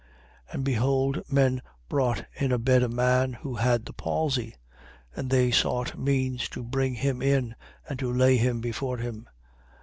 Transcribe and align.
5:18. 0.47 0.53
And 0.55 0.63
behold, 0.63 1.21
men 1.31 1.61
brought 1.87 2.25
in 2.33 2.51
a 2.51 2.57
bed 2.57 2.81
a 2.81 2.89
man 2.89 3.33
who 3.33 3.57
had 3.57 3.85
the 3.85 3.93
palsy: 3.93 4.55
and 5.15 5.29
they 5.29 5.51
sought 5.51 5.95
means 5.95 6.49
to 6.49 6.63
bring 6.63 6.95
him 6.95 7.21
in 7.21 7.53
and 7.87 7.99
to 7.99 8.11
lay 8.11 8.37
him 8.37 8.61
before 8.61 8.97
him. 8.97 9.29